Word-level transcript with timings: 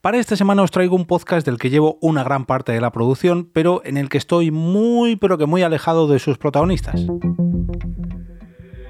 Para 0.00 0.18
esta 0.18 0.36
semana 0.36 0.62
os 0.62 0.70
traigo 0.70 0.94
un 0.94 1.06
podcast 1.06 1.44
del 1.44 1.58
que 1.58 1.70
llevo 1.70 1.98
una 2.00 2.22
gran 2.22 2.46
parte 2.46 2.70
de 2.70 2.80
la 2.80 2.92
producción, 2.92 3.50
pero 3.52 3.82
en 3.84 3.96
el 3.96 4.08
que 4.08 4.18
estoy 4.18 4.52
muy 4.52 5.16
pero 5.16 5.38
que 5.38 5.46
muy 5.46 5.62
alejado 5.64 6.06
de 6.06 6.20
sus 6.20 6.38
protagonistas. 6.38 7.04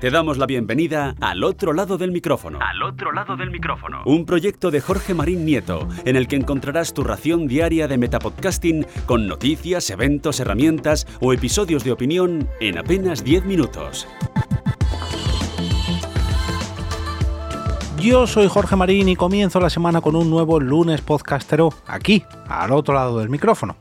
Te 0.02 0.10
damos 0.10 0.36
la 0.36 0.44
bienvenida 0.44 1.14
al 1.22 1.44
otro 1.44 1.72
lado 1.72 1.96
del 1.96 2.12
micrófono. 2.12 2.58
Al 2.60 2.82
otro 2.82 3.10
lado 3.10 3.38
del 3.38 3.50
micrófono. 3.50 4.02
Un 4.04 4.26
proyecto 4.26 4.70
de 4.70 4.82
Jorge 4.82 5.14
Marín 5.14 5.46
Nieto, 5.46 5.88
en 6.04 6.16
el 6.16 6.28
que 6.28 6.36
encontrarás 6.36 6.92
tu 6.92 7.02
ración 7.02 7.48
diaria 7.48 7.88
de 7.88 7.96
metapodcasting 7.96 8.86
con 9.06 9.26
noticias, 9.26 9.88
eventos, 9.88 10.40
herramientas 10.40 11.06
o 11.22 11.32
episodios 11.32 11.84
de 11.84 11.92
opinión 11.92 12.50
en 12.60 12.76
apenas 12.76 13.24
10 13.24 13.46
minutos. 13.46 14.06
Yo 18.00 18.28
soy 18.28 18.46
Jorge 18.46 18.76
Marín 18.76 19.08
y 19.08 19.16
comienzo 19.16 19.58
la 19.58 19.70
semana 19.70 20.00
con 20.00 20.14
un 20.14 20.30
nuevo 20.30 20.60
lunes 20.60 21.00
podcastero 21.00 21.72
aquí, 21.84 22.22
al 22.48 22.70
otro 22.70 22.94
lado 22.94 23.18
del 23.18 23.28
micrófono. 23.28 23.74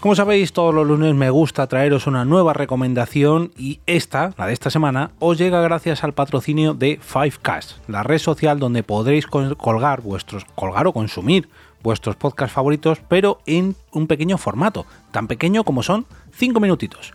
Como 0.00 0.16
sabéis, 0.16 0.52
todos 0.52 0.74
los 0.74 0.84
lunes 0.84 1.14
me 1.14 1.30
gusta 1.30 1.68
traeros 1.68 2.08
una 2.08 2.24
nueva 2.24 2.52
recomendación 2.52 3.52
y 3.56 3.78
esta, 3.86 4.34
la 4.36 4.46
de 4.48 4.54
esta 4.54 4.70
semana, 4.70 5.12
os 5.20 5.38
llega 5.38 5.60
gracias 5.60 6.02
al 6.02 6.14
patrocinio 6.14 6.74
de 6.74 6.98
Fivecast, 7.00 7.88
la 7.88 8.02
red 8.02 8.18
social 8.18 8.58
donde 8.58 8.82
podréis 8.82 9.28
colgar 9.28 10.00
vuestros, 10.00 10.44
colgar 10.56 10.88
o 10.88 10.92
consumir 10.92 11.48
vuestros 11.80 12.16
podcasts 12.16 12.54
favoritos, 12.54 12.98
pero 13.08 13.38
en 13.46 13.76
un 13.92 14.08
pequeño 14.08 14.36
formato, 14.36 14.84
tan 15.12 15.28
pequeño 15.28 15.62
como 15.62 15.84
son 15.84 16.06
5 16.32 16.58
minutitos. 16.58 17.12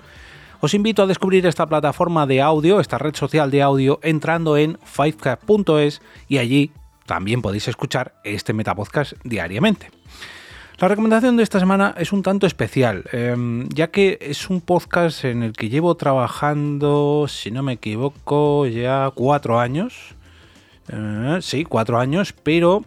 Os 0.64 0.74
invito 0.74 1.04
a 1.04 1.08
descubrir 1.08 1.46
esta 1.46 1.68
plataforma 1.68 2.26
de 2.26 2.40
audio, 2.40 2.80
esta 2.80 2.98
red 2.98 3.14
social 3.16 3.52
de 3.52 3.62
audio, 3.62 4.00
entrando 4.02 4.56
en 4.56 4.80
5 4.86 5.38
y 6.30 6.38
allí 6.38 6.72
también 7.06 7.42
podéis 7.42 7.68
escuchar 7.68 8.14
este 8.24 8.54
Metapodcast 8.54 9.12
diariamente. 9.26 9.92
La 10.80 10.88
recomendación 10.88 11.36
de 11.36 11.44
esta 11.44 11.60
semana 11.60 11.94
es 11.98 12.14
un 12.14 12.24
tanto 12.24 12.48
especial, 12.48 13.04
em, 13.12 13.68
ya 13.68 13.92
que 13.92 14.18
es 14.22 14.50
un 14.50 14.62
podcast 14.62 15.26
en 15.26 15.44
el 15.44 15.52
que 15.52 15.68
llevo 15.68 15.96
trabajando, 15.96 17.26
si 17.28 17.52
no 17.52 17.62
me 17.62 17.74
equivoco, 17.74 18.66
ya 18.66 19.12
cuatro 19.14 19.60
años. 19.60 20.16
Eh, 20.88 21.40
sí, 21.42 21.66
cuatro 21.66 22.00
años, 22.00 22.34
pero 22.42 22.86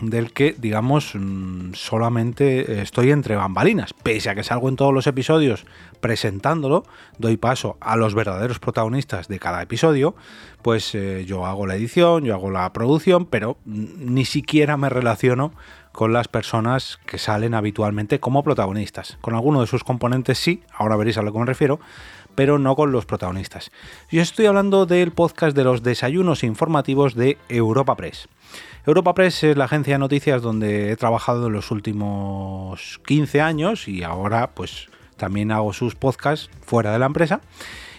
del 0.00 0.32
que, 0.32 0.54
digamos, 0.58 1.12
mm, 1.14 1.74
solamente 1.74 2.80
estoy 2.80 3.10
entre 3.10 3.36
bambalinas. 3.36 3.92
Pese 3.92 4.30
a 4.30 4.34
que 4.34 4.42
salgo 4.42 4.68
en 4.68 4.76
todos 4.76 4.94
los 4.94 5.06
episodios 5.06 5.66
presentándolo, 6.00 6.84
doy 7.18 7.36
paso 7.36 7.76
a 7.80 7.96
los 7.96 8.14
verdaderos 8.14 8.58
protagonistas 8.58 9.28
de 9.28 9.38
cada 9.38 9.62
episodio, 9.62 10.14
pues 10.62 10.94
eh, 10.94 11.24
yo 11.26 11.46
hago 11.46 11.66
la 11.66 11.76
edición, 11.76 12.24
yo 12.24 12.34
hago 12.34 12.50
la 12.50 12.72
producción, 12.72 13.26
pero 13.26 13.58
ni 13.64 14.24
siquiera 14.24 14.76
me 14.76 14.88
relaciono 14.88 15.52
con 15.92 16.12
las 16.12 16.28
personas 16.28 17.00
que 17.04 17.18
salen 17.18 17.54
habitualmente 17.54 18.20
como 18.20 18.42
protagonistas. 18.42 19.18
Con 19.20 19.34
alguno 19.34 19.60
de 19.60 19.66
sus 19.66 19.84
componentes 19.84 20.38
sí, 20.38 20.62
ahora 20.72 20.96
veréis 20.96 21.18
a 21.18 21.22
lo 21.22 21.32
que 21.32 21.38
me 21.38 21.46
refiero, 21.46 21.80
pero 22.34 22.58
no 22.58 22.76
con 22.76 22.92
los 22.92 23.06
protagonistas. 23.06 23.70
Yo 24.10 24.22
estoy 24.22 24.46
hablando 24.46 24.86
del 24.86 25.12
podcast 25.12 25.56
de 25.56 25.64
los 25.64 25.82
desayunos 25.82 26.44
informativos 26.44 27.14
de 27.14 27.38
Europa 27.48 27.96
Press. 27.96 28.28
Europa 28.86 29.14
Press 29.14 29.44
es 29.44 29.56
la 29.56 29.66
agencia 29.66 29.94
de 29.94 29.98
noticias 29.98 30.42
donde 30.42 30.90
he 30.90 30.96
trabajado 30.96 31.48
en 31.48 31.52
los 31.52 31.70
últimos 31.70 33.00
15 33.06 33.40
años 33.40 33.88
y 33.88 34.02
ahora 34.02 34.50
pues 34.54 34.88
también 35.16 35.52
hago 35.52 35.72
sus 35.72 35.94
podcasts 35.94 36.50
fuera 36.62 36.92
de 36.92 36.98
la 36.98 37.06
empresa. 37.06 37.40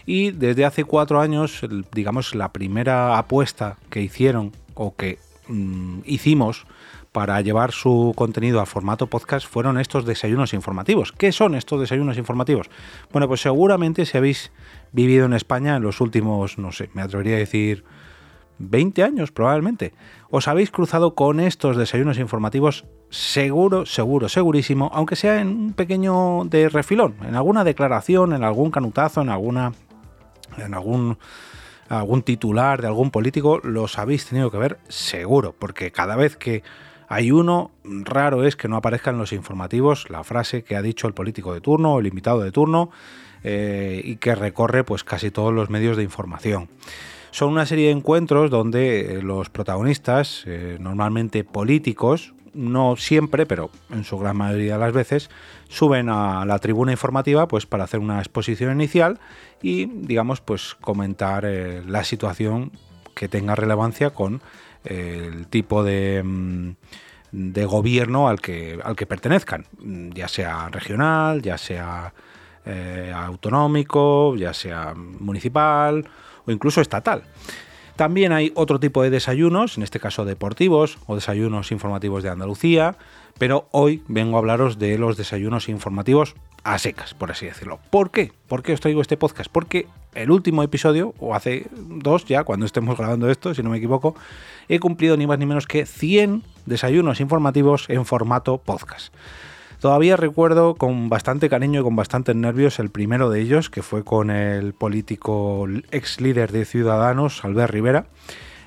Y 0.05 0.31
desde 0.31 0.65
hace 0.65 0.83
cuatro 0.83 1.21
años, 1.21 1.61
digamos, 1.93 2.33
la 2.33 2.51
primera 2.51 3.17
apuesta 3.19 3.77
que 3.89 4.01
hicieron 4.01 4.51
o 4.73 4.95
que 4.95 5.19
mm, 5.51 6.01
hicimos 6.05 6.65
para 7.11 7.41
llevar 7.41 7.71
su 7.71 8.13
contenido 8.15 8.61
a 8.61 8.65
formato 8.65 9.07
podcast 9.07 9.45
fueron 9.45 9.77
estos 9.77 10.05
desayunos 10.05 10.53
informativos. 10.53 11.11
¿Qué 11.11 11.31
son 11.31 11.55
estos 11.55 11.79
desayunos 11.81 12.17
informativos? 12.17 12.69
Bueno, 13.11 13.27
pues 13.27 13.41
seguramente 13.41 14.05
si 14.05 14.17
habéis 14.17 14.51
vivido 14.91 15.25
en 15.25 15.33
España 15.33 15.75
en 15.75 15.83
los 15.83 15.99
últimos, 15.99 16.57
no 16.57 16.71
sé, 16.71 16.89
me 16.93 17.01
atrevería 17.01 17.35
a 17.35 17.39
decir 17.39 17.83
20 18.59 19.03
años 19.03 19.31
probablemente, 19.31 19.93
os 20.29 20.47
habéis 20.47 20.71
cruzado 20.71 21.15
con 21.15 21.39
estos 21.39 21.75
desayunos 21.75 22.17
informativos 22.17 22.85
seguro, 23.09 23.85
seguro, 23.85 24.29
segurísimo, 24.29 24.89
aunque 24.93 25.15
sea 25.15 25.41
en 25.41 25.47
un 25.49 25.73
pequeño 25.73 26.45
de 26.45 26.69
refilón, 26.69 27.15
en 27.27 27.35
alguna 27.35 27.63
declaración, 27.63 28.33
en 28.33 28.43
algún 28.43 28.71
canutazo, 28.71 29.21
en 29.21 29.29
alguna 29.29 29.73
en 30.57 30.73
algún 30.73 31.17
algún 31.97 32.23
titular 32.23 32.81
de 32.81 32.87
algún 32.87 33.11
político, 33.11 33.59
los 33.63 33.97
habéis 33.99 34.25
tenido 34.25 34.49
que 34.49 34.57
ver 34.57 34.79
seguro, 34.87 35.53
porque 35.57 35.91
cada 35.91 36.15
vez 36.15 36.37
que 36.37 36.63
hay 37.09 37.31
uno, 37.31 37.71
raro 37.83 38.45
es 38.45 38.55
que 38.55 38.69
no 38.69 38.77
aparezca 38.77 39.11
en 39.11 39.17
los 39.17 39.33
informativos 39.33 40.09
la 40.09 40.23
frase 40.23 40.63
que 40.63 40.77
ha 40.77 40.81
dicho 40.81 41.07
el 41.07 41.13
político 41.13 41.53
de 41.53 41.59
turno, 41.59 41.99
el 41.99 42.07
invitado 42.07 42.39
de 42.39 42.51
turno, 42.53 42.89
eh, 43.43 44.01
y 44.05 44.15
que 44.15 44.35
recorre 44.35 44.85
pues 44.85 45.03
casi 45.03 45.31
todos 45.31 45.53
los 45.53 45.69
medios 45.69 45.97
de 45.97 46.03
información. 46.03 46.69
Son 47.31 47.49
una 47.49 47.65
serie 47.65 47.87
de 47.87 47.91
encuentros 47.91 48.49
donde 48.49 49.17
eh, 49.17 49.21
los 49.21 49.49
protagonistas, 49.49 50.43
eh, 50.45 50.77
normalmente 50.79 51.43
políticos, 51.43 52.33
no 52.53 52.95
siempre, 52.95 53.45
pero 53.45 53.69
en 53.89 54.03
su 54.03 54.17
gran 54.17 54.37
mayoría 54.37 54.73
de 54.73 54.79
las 54.79 54.93
veces, 54.93 55.29
suben 55.69 56.09
a 56.09 56.45
la 56.45 56.59
tribuna 56.59 56.91
informativa 56.91 57.47
pues 57.47 57.65
para 57.65 57.83
hacer 57.83 57.99
una 57.99 58.19
exposición 58.19 58.71
inicial 58.71 59.19
y 59.61 59.85
digamos 59.85 60.41
pues 60.41 60.75
comentar 60.81 61.45
eh, 61.45 61.81
la 61.85 62.03
situación 62.03 62.71
que 63.15 63.27
tenga 63.27 63.55
relevancia 63.55 64.11
con 64.11 64.41
el 64.83 65.47
tipo 65.47 65.83
de, 65.83 66.21
mm, 66.23 66.71
de, 67.31 67.65
gobierno 67.65 68.27
al 68.27 68.41
que, 68.41 68.79
al 68.83 68.95
que 68.95 69.05
pertenezcan, 69.05 69.65
ya 70.13 70.27
sea 70.27 70.69
regional, 70.69 71.41
ya 71.41 71.57
sea 71.57 72.13
autonómico, 73.15 74.35
ya 74.35 74.53
sea 74.53 74.93
municipal 74.95 76.07
o 76.45 76.51
incluso 76.51 76.79
estatal. 76.81 77.23
También 77.95 78.31
hay 78.31 78.51
otro 78.55 78.79
tipo 78.79 79.03
de 79.03 79.09
desayunos, 79.09 79.77
en 79.77 79.83
este 79.83 79.99
caso 79.99 80.25
deportivos 80.25 80.97
o 81.07 81.15
desayunos 81.15 81.71
informativos 81.71 82.23
de 82.23 82.29
Andalucía, 82.29 82.97
pero 83.37 83.67
hoy 83.71 84.03
vengo 84.07 84.37
a 84.37 84.39
hablaros 84.39 84.79
de 84.79 84.97
los 84.97 85.17
desayunos 85.17 85.69
informativos 85.69 86.35
a 86.63 86.77
secas, 86.77 87.13
por 87.13 87.31
así 87.31 87.45
decirlo. 87.45 87.79
¿Por 87.89 88.11
qué? 88.11 88.31
¿Por 88.47 88.63
qué 88.63 88.73
os 88.73 88.81
traigo 88.81 89.01
este 89.01 89.17
podcast? 89.17 89.49
Porque 89.51 89.87
el 90.13 90.31
último 90.31 90.63
episodio, 90.63 91.13
o 91.19 91.33
hace 91.33 91.67
dos 91.71 92.25
ya, 92.25 92.43
cuando 92.43 92.65
estemos 92.65 92.97
grabando 92.97 93.29
esto, 93.29 93.53
si 93.53 93.63
no 93.63 93.69
me 93.69 93.77
equivoco, 93.77 94.15
he 94.67 94.79
cumplido 94.79 95.17
ni 95.17 95.27
más 95.27 95.39
ni 95.39 95.45
menos 95.45 95.65
que 95.65 95.85
100 95.85 96.43
desayunos 96.65 97.19
informativos 97.19 97.89
en 97.89 98.05
formato 98.05 98.57
podcast. 98.59 99.13
Todavía 99.81 100.15
recuerdo 100.15 100.75
con 100.75 101.09
bastante 101.09 101.49
cariño 101.49 101.81
y 101.81 101.83
con 101.83 101.95
bastantes 101.95 102.35
nervios 102.35 102.77
el 102.77 102.91
primero 102.91 103.31
de 103.31 103.41
ellos, 103.41 103.71
que 103.71 103.81
fue 103.81 104.03
con 104.03 104.29
el 104.29 104.73
político 104.73 105.67
ex 105.89 106.21
líder 106.21 106.51
de 106.51 106.65
Ciudadanos, 106.65 107.43
Albert 107.43 107.73
Rivera. 107.73 108.05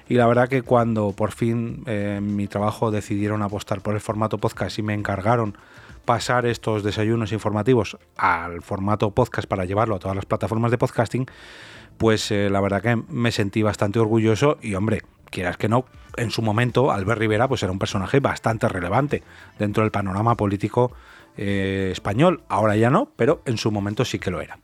Y 0.08 0.14
la 0.14 0.26
verdad 0.26 0.48
que 0.48 0.62
cuando 0.62 1.12
por 1.12 1.30
fin 1.30 1.84
eh, 1.86 2.18
mi 2.20 2.48
trabajo 2.48 2.90
decidieron 2.90 3.42
apostar 3.42 3.80
por 3.80 3.94
el 3.94 4.00
formato 4.00 4.38
podcast 4.38 4.76
y 4.80 4.82
me 4.82 4.92
encargaron 4.92 5.56
pasar 6.04 6.46
estos 6.46 6.82
desayunos 6.82 7.30
informativos 7.30 7.96
al 8.16 8.62
formato 8.62 9.12
podcast 9.12 9.46
para 9.46 9.66
llevarlo 9.66 9.94
a 9.94 9.98
todas 10.00 10.16
las 10.16 10.26
plataformas 10.26 10.72
de 10.72 10.78
podcasting, 10.78 11.26
pues 11.96 12.28
eh, 12.32 12.50
la 12.50 12.60
verdad 12.60 12.82
que 12.82 12.96
me 12.96 13.30
sentí 13.30 13.62
bastante 13.62 14.00
orgulloso 14.00 14.58
y 14.60 14.74
hombre, 14.74 15.02
quieras 15.34 15.58
que 15.58 15.68
no, 15.68 15.84
en 16.16 16.30
su 16.30 16.40
momento 16.40 16.90
Albert 16.90 17.20
Rivera 17.20 17.48
pues 17.48 17.62
era 17.62 17.72
un 17.72 17.78
personaje 17.78 18.20
bastante 18.20 18.68
relevante 18.68 19.22
dentro 19.58 19.82
del 19.82 19.90
panorama 19.90 20.36
político 20.36 20.92
eh, 21.36 21.90
español. 21.92 22.42
Ahora 22.48 22.76
ya 22.76 22.88
no, 22.88 23.10
pero 23.16 23.42
en 23.44 23.58
su 23.58 23.70
momento 23.70 24.04
sí 24.04 24.18
que 24.18 24.30
lo 24.30 24.40
era. 24.40 24.58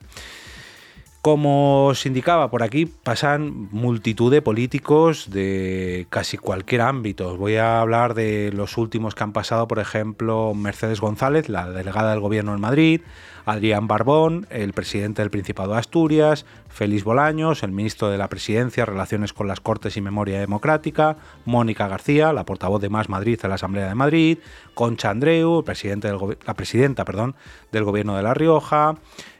Como 1.21 1.85
os 1.87 2.07
indicaba, 2.07 2.49
por 2.49 2.63
aquí 2.63 2.87
pasan 2.87 3.69
multitud 3.71 4.31
de 4.31 4.41
políticos 4.41 5.29
de 5.29 6.07
casi 6.09 6.39
cualquier 6.39 6.81
ámbito. 6.81 7.37
Voy 7.37 7.57
a 7.57 7.79
hablar 7.79 8.15
de 8.15 8.51
los 8.51 8.75
últimos 8.75 9.13
que 9.13 9.23
han 9.23 9.31
pasado, 9.31 9.67
por 9.67 9.77
ejemplo, 9.77 10.53
Mercedes 10.55 10.99
González, 10.99 11.47
la 11.47 11.69
delegada 11.69 12.09
del 12.09 12.21
gobierno 12.21 12.55
en 12.55 12.61
Madrid, 12.61 13.01
Adrián 13.45 13.87
Barbón, 13.87 14.47
el 14.49 14.73
presidente 14.73 15.21
del 15.21 15.31
Principado 15.31 15.73
de 15.73 15.79
Asturias, 15.79 16.45
Félix 16.69 17.03
Bolaños, 17.03 17.63
el 17.63 17.71
ministro 17.71 18.09
de 18.09 18.17
la 18.17 18.29
Presidencia, 18.29 18.85
Relaciones 18.85 19.33
con 19.33 19.47
las 19.47 19.59
Cortes 19.59 19.97
y 19.97 20.01
Memoria 20.01 20.39
Democrática, 20.39 21.17
Mónica 21.45 21.87
García, 21.87 22.33
la 22.33 22.45
portavoz 22.45 22.81
de 22.81 22.89
Más 22.89 23.09
Madrid 23.09 23.39
en 23.43 23.49
la 23.49 23.55
Asamblea 23.55 23.87
de 23.87 23.95
Madrid, 23.95 24.37
Concha 24.73 25.09
Andreu, 25.09 25.63
la 25.65 26.53
presidenta 26.53 27.05
perdón, 27.05 27.35
del 27.71 27.83
Gobierno 27.83 28.15
de 28.15 28.23
La 28.23 28.33
Rioja, 28.33 28.95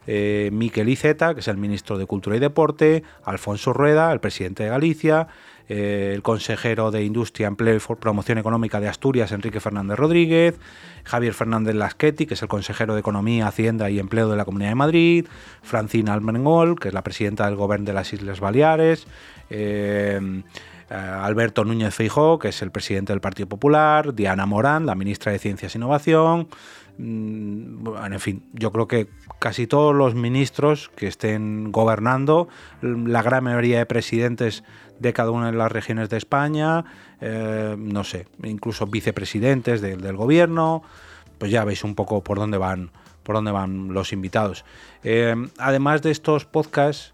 eh, 0.08 0.50
Miquel 0.52 0.90
Iceta, 0.90 1.34
que 1.34 1.42
es 1.42 1.48
el 1.48 1.58
ministro 1.58 1.98
de 1.98 2.06
Cultura 2.06 2.36
y 2.36 2.40
Deporte, 2.40 3.04
Alfonso 3.24 3.72
Rueda, 3.72 4.12
el 4.12 4.20
presidente 4.20 4.64
de 4.64 4.70
Galicia, 4.70 5.28
eh, 5.70 6.12
el 6.16 6.22
consejero 6.22 6.92
de 6.92 7.04
Industria, 7.04 7.48
Empleo 7.48 7.76
y 7.76 7.96
Promoción 7.96 8.38
Económica 8.38 8.80
de 8.80 8.88
Asturias, 8.88 9.32
Enrique 9.32 9.60
Fernández 9.60 9.98
Rodríguez, 9.98 10.60
Javier 11.04 11.34
Fernández 11.34 11.76
Lasqueti, 11.76 12.26
que 12.26 12.34
es 12.34 12.42
el 12.42 12.48
consejero 12.48 12.94
de 12.94 13.00
Economía, 13.00 13.48
Hacienda 13.48 13.90
y 13.90 14.00
Empleo 14.00 14.30
de 14.30 14.38
la 14.38 14.46
Comunidad 14.46 14.72
de 14.72 14.76
Madrid, 14.76 15.26
Francina 15.62 16.14
Almengol, 16.14 16.80
que 16.80 16.90
es 16.90 16.94
la 16.94 17.04
presidenta 17.04 17.46
del 17.46 17.56
Gobierno 17.56 17.86
de 17.86 17.94
las 17.94 18.14
Islas 18.14 18.40
Baleares, 18.40 19.08
eh, 19.50 20.44
Alberto 20.90 21.64
Núñez 21.64 21.96
Feijó, 21.96 22.38
que 22.38 22.50
es 22.50 22.62
el 22.62 22.72
presidente 22.72 23.14
del 23.14 23.22
Partido 23.22 23.48
Popular, 23.48 24.14
Diana 24.14 24.46
Morán, 24.46 24.86
la 24.86 24.94
ministra 24.94 25.32
de 25.32 25.40
Ciencias 25.40 25.74
e 25.74 25.78
Innovación, 25.78 26.50
en 27.02 28.20
fin, 28.20 28.44
yo 28.54 28.72
creo 28.72 28.88
que 28.88 29.08
casi 29.40 29.68
todos 29.68 29.96
los 29.96 30.14
ministros 30.14 30.90
que 30.96 31.08
estén 31.08 31.72
gobernando, 31.72 32.48
la 32.82 33.22
gran 33.24 33.44
mayoría 33.44 33.80
de 33.80 33.86
presidentes 33.86 34.64
de 35.00 35.14
cada 35.14 35.32
una 35.32 35.52
de 35.52 35.58
las 35.58 35.72
regiones 35.72 36.10
de 36.10 36.18
España, 36.18 36.86
eh, 37.20 37.76
no 37.78 38.04
sé, 38.04 38.28
incluso 38.44 38.86
vicepresidentes 38.86 39.82
del 39.82 40.16
gobierno, 40.16 40.84
pues 41.38 41.52
ya 41.52 41.66
veis 41.66 41.84
un 41.84 41.96
poco 41.96 42.24
por 42.24 42.38
dónde 42.38 42.58
van 42.58 42.92
por 43.24 43.36
dónde 43.36 43.52
van 43.52 43.94
los 43.94 44.14
invitados. 44.14 44.66
Eh, 45.04 45.36
además 45.60 46.02
de 46.02 46.10
estos 46.10 46.46
podcasts, 46.46 47.14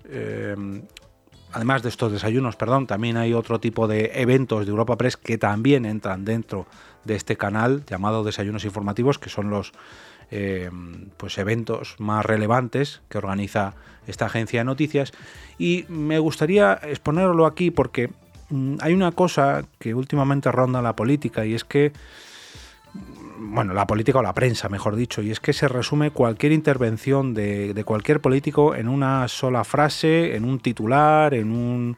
además 1.51 1.84
de 1.84 1.89
estos 1.89 2.12
desayunos, 2.12 2.56
perdón, 2.56 2.88
también 2.88 3.18
hay 3.18 3.34
otro 3.34 3.60
tipo 3.60 3.88
de 3.88 4.12
eventos 4.16 4.66
de 4.66 4.69
Europa 4.69 4.98
Press 4.98 5.18
que 5.18 5.38
también 5.38 5.86
entran 5.86 6.24
dentro 6.24 6.66
de 7.07 7.15
este 7.15 7.38
canal 7.38 7.83
llamado 7.88 8.24
Desayunos 8.24 8.65
Informativos, 8.65 9.18
que 9.18 9.30
son 9.30 9.50
los 9.50 9.71
eh, 10.30 10.69
pues 11.18 11.38
eventos 11.38 11.95
más 11.98 12.25
relevantes 12.25 13.01
que 13.09 13.18
organiza 13.18 13.74
esta 14.06 14.25
agencia 14.25 14.59
de 14.59 14.65
noticias. 14.65 15.13
Y 15.57 15.86
me 15.88 16.19
gustaría 16.19 16.74
exponerlo 16.83 17.45
aquí 17.45 17.71
porque 17.71 18.12
mm, 18.50 18.75
hay 18.81 18.94
una 18.94 19.12
cosa 19.12 19.63
que 19.80 19.95
últimamente 19.95 20.51
ronda 20.51 20.81
la 20.81 20.95
política 20.95 21.45
y 21.45 21.56
es 21.56 21.63
que 21.63 21.94
bueno, 23.39 23.74
la 23.74 23.86
política 23.86 24.19
o 24.19 24.24
la 24.24 24.33
prensa, 24.33 24.69
mejor 24.69 24.95
dicho, 24.95 25.21
y 25.21 25.31
es 25.31 25.39
que 25.39 25.53
se 25.53 25.68
resume 25.68 26.12
cualquier 26.12 26.51
intervención 26.51 27.33
de, 27.33 27.81
cualquier 27.86 28.19
político 28.19 28.75
en 28.75 28.88
una 28.88 29.27
sola 29.27 29.63
frase, 29.63 30.36
en 30.36 30.44
un 30.44 30.60
titular, 30.60 31.33
en 31.33 31.51
un... 31.51 31.98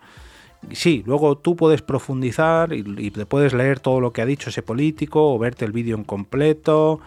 Sí, 0.72 1.04
luego 1.06 1.38
tú 1.38 1.56
puedes 1.56 1.82
profundizar 1.82 2.74
y, 2.74 3.12
te 3.12 3.26
puedes 3.26 3.54
leer 3.54 3.80
todo 3.80 4.02
lo 4.02 4.12
que 4.12 4.22
ha 4.22 4.26
dicho 4.26 4.50
ese 4.50 4.62
político 4.62 5.34
o 5.34 5.40
verte 5.40 5.66
el 5.66 5.72
vídeo 5.72 5.96
en 5.96 6.04
completo, 6.04 7.00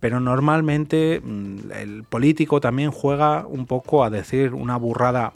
pero 0.00 0.20
normalmente 0.20 1.20
mm, 1.22 1.72
el 1.72 2.04
político 2.04 2.60
también 2.60 2.90
juega 2.90 3.46
un 3.46 3.66
poco 3.66 4.04
a 4.04 4.10
decir 4.10 4.54
una 4.54 4.76
burrada 4.76 5.32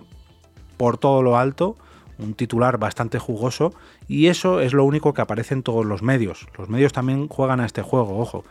por 0.76 0.98
todo 0.98 1.22
lo 1.22 1.38
alto 1.38 1.76
un 2.18 2.34
titular 2.34 2.78
bastante 2.78 3.18
jugoso 3.18 3.72
y 4.08 4.26
eso 4.28 4.60
es 4.60 4.72
lo 4.72 4.84
único 4.84 5.14
que 5.14 5.22
aparece 5.22 5.54
en 5.54 5.62
todos 5.62 5.84
los 5.84 6.02
medios. 6.02 6.46
Los 6.58 6.68
medios 6.68 6.92
también 6.92 7.28
juegan 7.28 7.60
a 7.60 7.66
este 7.66 7.82
juego, 7.82 8.18
ojo. 8.18 8.44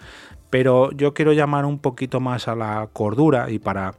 Pero 0.49 0.91
yo 0.91 1.13
quiero 1.13 1.33
llamar 1.33 1.65
un 1.65 1.79
poquito 1.79 2.19
más 2.19 2.47
a 2.47 2.55
la 2.55 2.87
cordura 2.93 3.49
y 3.49 3.59
para 3.59 3.95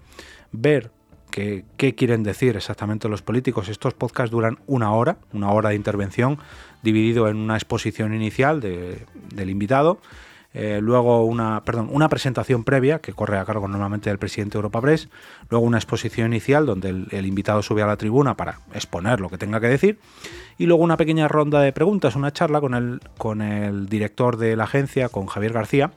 ver 0.52 0.90
qué, 1.34 1.94
quieren 1.94 2.22
decir 2.22 2.56
exactamente 2.56 3.08
los 3.08 3.22
políticos. 3.22 3.68
Estos 3.68 3.94
podcasts 3.94 4.30
duran 4.30 4.58
una 4.66 4.92
hora, 4.92 5.16
una 5.32 5.50
hora 5.50 5.70
de 5.70 5.74
intervención, 5.74 6.38
dividido 6.82 7.28
en 7.28 7.36
una 7.36 7.56
exposición 7.56 8.14
inicial 8.14 8.60
del 8.60 9.50
invitado 9.50 9.98
eh, 10.56 10.78
luego 10.80 11.24
una, 11.24 11.64
perdón, 11.64 11.88
una 11.90 12.08
presentación 12.08 12.62
previa 12.62 13.00
que 13.00 13.12
corre 13.12 13.38
a 13.38 13.44
cargo 13.44 13.66
normalmente 13.66 14.08
del 14.08 14.20
presidente 14.20 14.52
de 14.52 14.58
Europa 14.58 14.80
Press, 14.80 15.08
luego 15.50 15.66
una 15.66 15.78
exposición 15.78 16.28
inicial 16.28 16.64
donde 16.64 16.90
el, 17.10 17.26
invitado 17.26 17.60
sube 17.60 17.82
a 17.82 17.86
la 17.86 17.96
tribuna 17.96 18.36
para 18.36 18.60
exponer 18.72 19.18
lo 19.18 19.28
que 19.28 19.36
tenga 19.36 19.58
que 19.58 19.66
decir 19.66 19.98
y 20.56 20.66
luego 20.66 20.84
una 20.84 20.96
pequeña 20.96 21.26
ronda 21.26 21.60
de 21.60 21.72
preguntas, 21.72 22.14
una 22.14 22.32
charla 22.32 22.60
con 22.60 22.74
el, 22.74 23.00
con 23.18 23.42
el 23.42 23.88
director 23.88 24.36
de 24.36 24.54
la 24.54 24.62
agencia, 24.62 25.08
con 25.08 25.26
Javier 25.26 25.52
García, 25.52 25.90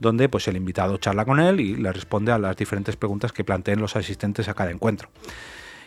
donde 0.00 0.28
pues 0.28 0.48
el 0.48 0.56
invitado 0.56 0.96
charla 0.96 1.24
con 1.24 1.38
él 1.38 1.60
y 1.60 1.76
le 1.76 1.92
responde 1.92 2.32
a 2.32 2.38
las 2.38 2.56
diferentes 2.56 2.96
preguntas 2.96 3.32
que 3.32 3.44
planteen 3.44 3.80
los 3.80 3.94
asistentes 3.94 4.48
a 4.48 4.54
cada 4.54 4.70
encuentro. 4.70 5.08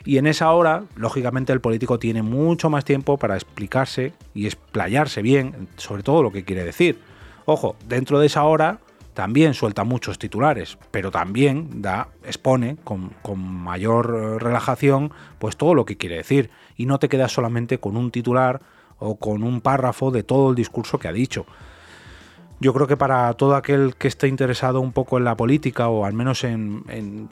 Y 0.05 0.17
en 0.17 0.27
esa 0.27 0.51
hora, 0.51 0.83
lógicamente, 0.95 1.53
el 1.53 1.61
político 1.61 1.97
tiene 1.97 2.23
mucho 2.23 2.69
más 2.69 2.85
tiempo 2.85 3.17
para 3.17 3.35
explicarse 3.35 4.13
y 4.33 4.45
explayarse 4.45 5.21
bien 5.21 5.67
sobre 5.77 6.03
todo 6.03 6.23
lo 6.23 6.31
que 6.31 6.43
quiere 6.43 6.63
decir 6.63 6.99
Ojo, 7.45 7.75
dentro 7.87 8.19
de 8.19 8.27
esa 8.27 8.43
hora 8.43 8.79
también 9.13 9.53
suelta 9.53 9.83
muchos 9.83 10.17
titulares, 10.17 10.77
pero 10.91 11.11
también 11.11 11.81
da, 11.81 12.07
expone 12.23 12.77
con, 12.83 13.11
mayor 13.37 14.15
eh, 14.15 14.39
relajación 14.39 15.11
pues 15.39 15.57
todo 15.57 15.75
lo 15.75 15.85
que 15.85 15.97
quiere 15.97 16.17
decir 16.17 16.49
y 16.77 16.85
no 16.85 16.99
te 16.99 17.09
quedas 17.09 17.31
solamente 17.31 17.79
con 17.79 17.97
un 17.97 18.11
titular 18.11 18.61
o 18.97 19.17
con 19.17 19.43
un 19.43 19.61
párrafo 19.61 20.09
de 20.09 20.23
todo 20.23 20.49
el 20.49 20.55
discurso 20.55 20.99
que 20.99 21.09
ha 21.09 21.13
dicho. 21.13 21.45
Yo 22.63 22.73
creo 22.73 22.87
que 22.87 22.95
para 22.95 23.33
todo 23.33 23.57
aquel 23.57 23.95
que 23.97 24.07
esté 24.07 24.29
interesado 24.29 24.79
un 24.79 24.93
poco 24.93 25.17
en 25.17 25.25
la 25.25 25.35
política 25.35 25.89
o 25.89 26.05
al 26.05 26.13
menos 26.13 26.45
en, 26.45 27.27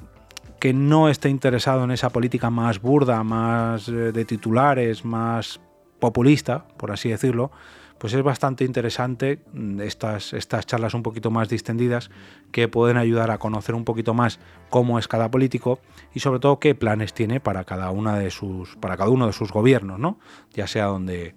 que 0.59 0.73
no 0.73 1.07
esté 1.07 1.29
interesado 1.29 1.85
en 1.85 1.91
esa 1.91 2.09
política 2.09 2.49
más 2.49 2.81
burda, 2.81 3.23
más 3.23 3.87
eh, 3.87 4.11
de 4.11 4.25
titulares, 4.25 5.05
más 5.05 5.61
populista, 5.99 6.65
por 6.75 6.91
así 6.91 7.07
decirlo, 7.07 7.49
pues 7.97 8.11
es 8.13 8.21
bastante 8.21 8.65
interesante 8.65 9.39
mm, 9.53 9.79
estas, 9.79 10.33
estas 10.33 10.65
charlas 10.65 10.93
un 10.95 11.01
poquito 11.01 11.31
más 11.31 11.47
distendidas 11.47 12.11
que 12.51 12.67
pueden 12.67 12.97
ayudar 12.97 13.31
a 13.31 13.37
conocer 13.37 13.73
un 13.73 13.85
poquito 13.85 14.13
más 14.13 14.37
cómo 14.69 14.99
es 14.99 15.07
cada 15.07 15.31
político 15.31 15.79
y 16.13 16.19
sobre 16.19 16.41
todo 16.41 16.59
qué 16.59 16.75
planes 16.75 17.13
tiene 17.13 17.39
para 17.39 17.63
cada 17.63 17.89
una 17.91 18.19
de 18.19 18.31
sus 18.31 18.75
para 18.81 18.97
cada 18.97 19.09
uno 19.09 19.27
de 19.27 19.33
sus 19.33 19.53
gobiernos, 19.53 19.97
¿no? 19.97 20.19
Ya 20.51 20.67
sea 20.67 20.87
donde, 20.87 21.35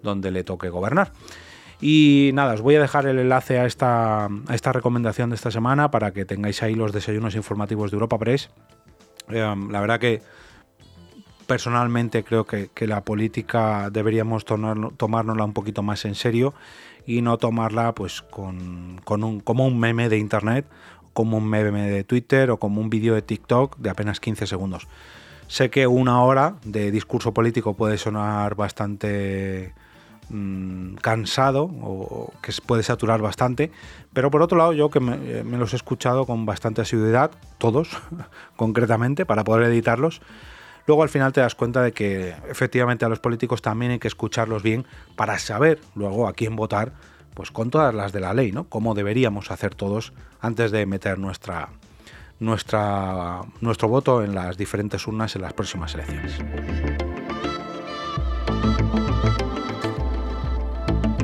donde 0.00 0.30
le 0.30 0.44
toque 0.44 0.68
gobernar. 0.68 1.10
Y 1.84 2.30
nada, 2.34 2.54
os 2.54 2.60
voy 2.60 2.76
a 2.76 2.80
dejar 2.80 3.06
el 3.06 3.18
enlace 3.18 3.58
a 3.58 3.66
esta, 3.66 4.28
recomendación 4.72 5.30
de 5.30 5.36
esta 5.36 5.50
semana 5.50 5.90
para 5.90 6.12
que 6.12 6.24
tengáis 6.24 6.62
ahí 6.62 6.76
los 6.76 6.92
desayunos 6.92 7.34
informativos 7.34 7.90
de 7.90 7.96
Europa 7.96 8.18
Press. 8.18 8.50
Eh, 9.28 9.54
la 9.68 9.80
verdad 9.80 9.98
que 9.98 10.22
personalmente 11.48 12.22
creo 12.22 12.46
que, 12.46 12.70
la 12.86 13.02
política 13.02 13.90
deberíamos 13.90 14.44
tomárnosla 14.44 15.44
un 15.44 15.52
poquito 15.52 15.82
más 15.82 16.04
en 16.04 16.14
serio 16.14 16.54
y 17.04 17.20
no 17.20 17.36
tomarla 17.36 17.96
pues 17.96 18.22
con, 18.22 19.00
un, 19.04 19.40
como 19.40 19.66
un 19.66 19.80
meme 19.80 20.08
de 20.08 20.18
internet, 20.18 20.66
como 21.12 21.38
un 21.38 21.48
meme 21.48 21.90
de 21.90 22.04
Twitter 22.04 22.52
o 22.52 22.58
como 22.58 22.80
un 22.80 22.90
vídeo 22.90 23.16
de 23.16 23.22
TikTok 23.22 23.76
de 23.78 23.90
apenas 23.90 24.20
15 24.20 24.46
segundos. 24.46 24.86
Sé 25.48 25.68
que 25.68 25.88
una 25.88 26.22
hora 26.22 26.54
de 26.64 26.92
discurso 26.92 27.34
político 27.34 27.74
puede 27.74 27.98
sonar 27.98 28.54
bastante 28.54 29.74
mm, 30.32 30.94
cansado 30.96 31.64
o 31.64 32.32
que 32.42 32.52
puede 32.66 32.82
saturar 32.82 33.22
bastante, 33.22 33.70
pero 34.12 34.30
por 34.30 34.42
otro 34.42 34.58
lado 34.58 34.72
yo 34.72 34.90
que 34.90 34.98
me, 35.00 35.14
eh, 35.22 35.44
los 35.44 35.72
he 35.72 35.76
escuchado 35.76 36.26
con 36.26 36.44
bastante 36.46 36.80
asiduidad, 36.80 37.30
todos 37.58 37.88
concretamente, 38.56 39.24
para 39.24 39.44
poder 39.44 39.70
editarlos, 39.70 40.20
luego 40.86 41.02
al 41.02 41.08
final 41.08 41.32
te 41.32 41.40
das 41.40 41.54
cuenta 41.54 41.82
de 41.82 41.92
que 41.92 42.34
efectivamente 42.48 43.04
a 43.04 43.08
los 43.08 43.20
políticos 43.20 43.62
también 43.62 43.92
hay 43.92 43.98
que 43.98 44.08
escucharlos 44.08 44.62
bien 44.62 44.86
para 45.14 45.38
saber 45.38 45.80
luego 45.94 46.26
a 46.26 46.32
quién 46.32 46.56
votar, 46.56 46.92
pues 47.34 47.50
con 47.50 47.70
todas 47.70 47.94
las 47.94 48.12
de 48.12 48.20
la 48.20 48.34
ley, 48.34 48.52
¿no? 48.52 48.64
Como 48.64 48.94
deberíamos 48.94 49.50
hacer 49.50 49.74
todos 49.74 50.12
antes 50.40 50.70
de 50.70 50.84
meter 50.86 51.18
nuestra, 51.18 51.68
nuestro 52.40 53.88
voto 53.88 54.22
en 54.22 54.34
las 54.34 54.56
diferentes 54.56 55.06
urnas 55.06 55.36
en 55.36 55.42
las 55.42 55.52
próximas 55.52 55.94
elecciones. 55.94 56.91